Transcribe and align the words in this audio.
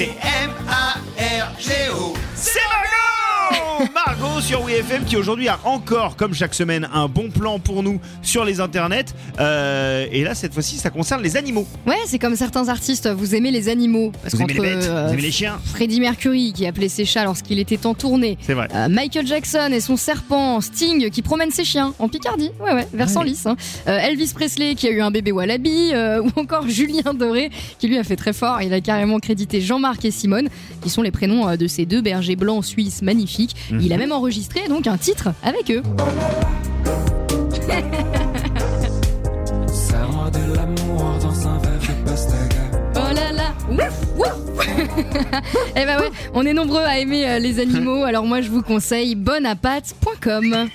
c'est 0.00 0.16
M-A-R-G-O. 0.46 2.14
C'est 2.34 2.60
Margot 2.70 3.92
Margot 4.20 4.40
sur 4.42 4.62
WeFM 4.64 5.04
qui 5.06 5.16
aujourd'hui 5.16 5.48
a 5.48 5.58
encore, 5.64 6.14
comme 6.16 6.34
chaque 6.34 6.52
semaine, 6.52 6.86
un 6.92 7.08
bon 7.08 7.30
plan 7.30 7.58
pour 7.58 7.82
nous 7.82 8.00
sur 8.20 8.44
les 8.44 8.60
internets. 8.60 9.06
Euh, 9.38 10.06
et 10.12 10.24
là, 10.24 10.34
cette 10.34 10.52
fois-ci, 10.52 10.76
ça 10.76 10.90
concerne 10.90 11.22
les 11.22 11.38
animaux. 11.38 11.66
Ouais, 11.86 11.96
c'est 12.04 12.18
comme 12.18 12.36
certains 12.36 12.68
artistes, 12.68 13.08
vous 13.08 13.34
aimez 13.34 13.50
les 13.50 13.68
animaux. 13.70 14.12
Parce 14.22 14.34
Vous 14.34 14.42
aimez 14.42 14.52
les 14.52 14.60
bêtes, 14.60 14.84
euh, 14.90 15.06
vous 15.06 15.12
aimez 15.14 15.22
les 15.22 15.30
chiens. 15.30 15.58
Freddie 15.64 16.00
Mercury 16.00 16.52
qui 16.52 16.66
appelait 16.66 16.88
ses 16.90 17.06
chats 17.06 17.24
lorsqu'il 17.24 17.58
était 17.58 17.86
en 17.86 17.94
tournée. 17.94 18.36
C'est 18.42 18.52
vrai. 18.52 18.68
Euh, 18.74 18.88
Michael 18.88 19.26
Jackson 19.26 19.70
et 19.72 19.80
son 19.80 19.96
serpent, 19.96 20.60
Sting 20.60 21.08
qui 21.08 21.22
promène 21.22 21.50
ses 21.50 21.64
chiens 21.64 21.94
en 21.98 22.08
Picardie, 22.08 22.50
ouais 22.62 22.74
ouais, 22.74 22.88
versant 22.92 23.20
Ouais. 23.20 23.26
lisse. 23.28 23.46
hein. 23.46 23.56
Euh, 23.88 23.98
Elvis 23.98 24.32
Presley 24.34 24.74
qui 24.74 24.86
a 24.86 24.90
eu 24.90 25.00
un 25.00 25.10
bébé 25.10 25.32
Wallaby, 25.32 25.92
euh, 25.94 26.22
ou 26.36 26.40
encore 26.40 26.68
Julien 26.68 27.14
Doré 27.14 27.50
qui 27.78 27.88
lui 27.88 27.96
a 27.96 28.04
fait 28.04 28.16
très 28.16 28.34
fort. 28.34 28.60
Il 28.60 28.74
a 28.74 28.80
carrément 28.82 29.18
crédité 29.18 29.62
Jean-Marc 29.62 30.04
et 30.04 30.10
Simone, 30.10 30.48
qui 30.82 30.90
sont 30.90 31.00
les 31.02 31.10
prénoms 31.10 31.56
de 31.56 31.66
ces 31.66 31.86
deux 31.86 32.02
bergers 32.02 32.36
blancs 32.36 32.64
suisses 32.66 33.00
magnifiques. 33.00 33.56
Mhm. 33.70 33.80
Il 33.80 33.92
a 33.94 33.96
même 33.96 34.09
enregistré 34.10 34.68
donc 34.68 34.86
un 34.86 34.96
titre 34.98 35.30
avec 35.42 35.70
eux. 35.70 35.82
Serre-moi 39.72 40.30
de 40.30 40.54
l'amour 40.54 41.18
dans 41.20 41.48
un 41.48 41.58
verre 41.58 41.80
de 41.80 42.08
pastaga. 42.08 42.62
Oh 42.96 43.14
là 43.14 43.32
là 43.32 43.54
Ouf, 43.70 44.18
ouf. 44.18 44.66
Eh 45.76 45.84
ben 45.84 46.00
ouais, 46.00 46.10
on 46.34 46.44
est 46.44 46.52
nombreux 46.52 46.82
à 46.82 46.98
aimer 46.98 47.28
euh, 47.28 47.38
les 47.38 47.60
animaux, 47.60 48.04
alors 48.04 48.24
moi 48.24 48.40
je 48.40 48.50
vous 48.50 48.62
conseille 48.62 49.14
bonapat.com. 49.14 50.68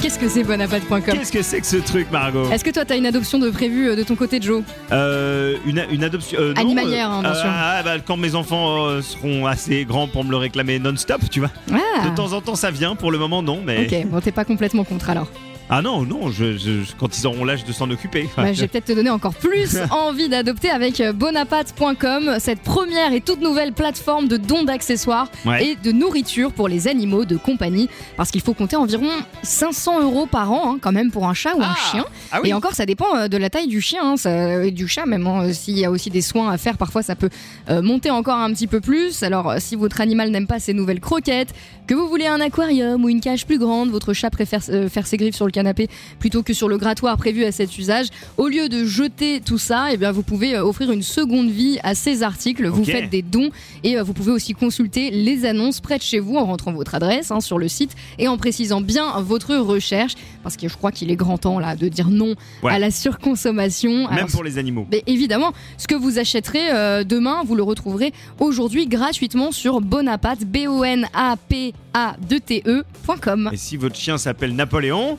Qu'est-ce 0.00 0.18
que 0.18 0.28
c'est 0.28 0.44
bonapat.com 0.44 1.00
Qu'est-ce 1.04 1.32
que 1.32 1.42
c'est 1.42 1.60
que 1.60 1.66
ce 1.66 1.76
truc, 1.78 2.10
Margot 2.12 2.48
Est-ce 2.50 2.62
que 2.64 2.70
toi 2.70 2.84
t'as 2.84 2.96
une 2.96 3.06
adoption 3.06 3.38
de 3.38 3.50
prévu 3.50 3.88
euh, 3.88 3.96
de 3.96 4.02
ton 4.04 4.14
côté 4.14 4.40
Joe 4.40 4.62
Euh, 4.92 5.56
une, 5.66 5.84
une 5.90 6.04
adoption. 6.04 6.38
euh, 6.40 6.54
non, 6.54 6.60
Animalière, 6.60 7.10
hein, 7.10 7.22
bien 7.22 7.34
sûr. 7.34 7.44
Ah, 7.46 7.82
bah, 7.84 7.98
quand 8.04 8.16
mes 8.16 8.34
enfants 8.36 8.86
euh, 8.86 9.02
seront 9.02 9.46
assez 9.46 9.84
grands 9.84 10.06
pour 10.06 10.24
me 10.24 10.30
le 10.30 10.36
réclamer 10.36 10.78
non-stop, 10.78 11.22
tu 11.30 11.40
vois. 11.40 11.50
Ah 11.72 12.08
De 12.08 12.14
temps 12.14 12.32
en 12.32 12.40
temps, 12.40 12.54
ça 12.54 12.70
vient. 12.70 12.94
Pour 12.94 13.10
le 13.10 13.18
moment, 13.18 13.42
non. 13.42 13.60
Mais 13.64 13.86
Ok, 13.86 14.06
bon 14.10 14.20
t'es 14.20 14.32
pas 14.32 14.44
complètement 14.44 14.84
contre 14.84 15.10
alors. 15.10 15.28
Ah 15.70 15.82
non, 15.82 16.02
non. 16.02 16.30
Je, 16.30 16.82
quand 16.98 17.16
ils 17.18 17.26
auront 17.26 17.44
l'âge 17.44 17.64
de 17.64 17.72
s'en 17.72 17.90
occuper. 17.90 18.28
Bah, 18.36 18.52
je 18.52 18.60
vais 18.62 18.68
peut-être 18.68 18.86
te 18.86 18.92
donner 18.92 19.10
encore 19.10 19.34
plus 19.34 19.76
envie 19.90 20.28
d'adopter 20.28 20.70
avec 20.70 21.00
euh, 21.00 21.12
bonapat.com, 21.12 22.36
cette 22.38 22.60
première 22.60 23.12
et 23.12 23.20
toute 23.20 23.40
nouvelle 23.40 23.72
plateforme 23.72 24.28
de 24.28 24.36
dons 24.36 24.62
d'accessoires 24.64 25.30
Ouais. 25.44 25.64
et 25.66 25.76
de 25.76 25.92
nourriture 25.92 26.52
pour 26.52 26.68
les 26.68 26.88
animaux 26.88 27.24
de 27.24 27.36
compagnie. 27.36 27.88
Parce 28.16 28.30
qu'il 28.30 28.40
faut 28.40 28.54
compter 28.54 28.76
environ 28.76 29.08
500 29.42 30.02
euros 30.02 30.26
par 30.26 30.52
an 30.52 30.74
hein, 30.74 30.78
quand 30.80 30.92
même 30.92 31.10
pour 31.10 31.26
un 31.28 31.34
chat 31.34 31.54
ou 31.54 31.62
un 31.62 31.68
Ah. 31.70 31.90
chien. 31.90 32.04
Ah 32.32 32.40
oui. 32.42 32.50
Et 32.50 32.54
encore, 32.54 32.72
ça 32.74 32.86
dépend 32.86 33.14
euh, 33.16 33.28
de 33.28 33.36
la 33.36 33.50
taille 33.50 33.68
du 33.68 33.80
chien 33.80 34.00
hein, 34.02 34.16
ça- 34.16 34.64
et 34.64 34.70
du 34.70 34.88
chat 34.88 35.06
même. 35.06 35.26
hein. 35.26 35.52
S'il 35.52 35.78
y 35.78 35.84
a 35.84 35.90
aussi 35.90 36.10
des 36.10 36.22
soins 36.22 36.50
à 36.50 36.58
faire, 36.58 36.76
parfois 36.76 37.02
ça 37.02 37.14
peut 37.16 37.30
euh, 37.70 37.82
monter 37.82 38.10
encore 38.10 38.36
un 38.36 38.52
petit 38.52 38.66
peu 38.66 38.80
plus. 38.80 39.22
Alors, 39.22 39.54
si 39.58 39.76
votre 39.76 40.00
animal 40.00 40.30
n'aime 40.30 40.46
pas 40.46 40.58
ces 40.58 40.72
nouvelles 40.74 41.00
croquettes, 41.00 41.54
que 41.86 41.94
vous 41.94 42.08
voulez 42.08 42.26
un 42.26 42.40
aquarium 42.40 43.02
ou 43.04 43.08
une 43.08 43.20
cage 43.20 43.46
plus 43.46 43.58
grande, 43.58 43.90
votre 43.90 44.12
chat 44.12 44.30
préfère 44.30 44.60
euh, 44.68 44.88
faire 44.88 45.06
ses 45.06 45.16
griffes 45.16 45.34
sur 45.36 45.46
le 45.46 45.52
canapé 45.58 45.88
plutôt 46.20 46.42
que 46.44 46.52
sur 46.52 46.68
le 46.68 46.78
grattoir 46.78 47.16
prévu 47.16 47.44
à 47.44 47.50
cet 47.50 47.76
usage, 47.78 48.06
au 48.36 48.46
lieu 48.46 48.68
de 48.68 48.84
jeter 48.84 49.40
tout 49.40 49.58
ça, 49.58 49.88
eh 49.92 49.96
bien, 49.96 50.12
vous 50.12 50.22
pouvez 50.22 50.54
euh, 50.54 50.64
offrir 50.64 50.92
une 50.92 51.02
seconde 51.02 51.50
vie 51.50 51.78
à 51.82 51.94
ces 51.96 52.22
articles. 52.22 52.66
Vous 52.68 52.84
faites 52.84 53.10
des 53.10 53.22
dons 53.22 53.50
et 53.82 53.96
euh, 53.98 54.04
vous 54.04 54.12
pouvez 54.12 54.30
aussi 54.30 54.52
consulter 54.54 55.10
les 55.10 55.44
annonces 55.44 55.80
près 55.80 55.98
de 55.98 56.02
chez 56.02 56.20
vous 56.20 56.36
en 56.36 56.44
rentrant 56.44 56.72
votre 56.72 56.94
adresse 56.94 57.30
hein, 57.32 57.40
sur 57.40 57.58
le 57.58 57.66
site 57.68 57.96
et 58.18 58.28
en 58.28 58.36
précisant 58.36 58.80
bien 58.80 59.20
votre 59.20 59.56
recherche. 59.56 60.12
Parce 60.44 60.56
que 60.56 60.68
je 60.68 60.76
crois 60.76 60.92
qu'il 60.92 61.10
est 61.10 61.16
grand 61.16 61.38
temps 61.38 61.58
là 61.58 61.74
de 61.74 61.88
dire 61.88 62.08
non 62.08 62.34
Ouais. 62.62 62.72
à 62.72 62.78
la 62.78 62.90
surconsommation. 62.90 63.90
Même 63.90 64.12
Alors, 64.12 64.28
pour 64.28 64.44
les 64.44 64.58
animaux. 64.58 64.86
mais 64.92 65.02
évidemment, 65.06 65.52
ce 65.76 65.86
que 65.88 65.94
vous 65.94 66.18
achèterez 66.18 66.70
euh, 66.72 67.04
demain, 67.04 67.42
vous 67.44 67.54
le 67.56 67.62
retrouverez 67.62 68.12
aujourd'hui 68.38 68.86
gratuitement 68.86 69.50
sur 69.52 69.80
Bonapat, 69.80 70.36
b 70.46 70.66
o 70.68 70.84
n 70.84 71.06
a 71.14 71.36
p 71.36 71.72
a 71.94 72.16
2 72.28 72.40
t 72.40 72.62
ecom 72.66 73.50
Et 73.52 73.56
si 73.56 73.76
votre 73.76 73.96
chien 73.96 74.18
s'appelle 74.18 74.54
Napoléon, 74.54 75.18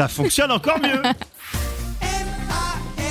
ça 0.00 0.08
fonctionne 0.08 0.50
encore 0.50 0.78
mieux. 0.78 1.02
M-A-R-G-O. 2.00 3.10